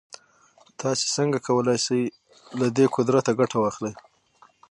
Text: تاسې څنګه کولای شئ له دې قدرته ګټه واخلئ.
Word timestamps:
تاسې 0.81 1.05
څنګه 1.15 1.37
کولای 1.47 1.77
شئ 1.85 2.03
له 2.59 2.67
دې 2.77 2.85
قدرته 2.95 3.31
ګټه 3.39 3.57
واخلئ. 3.59 3.93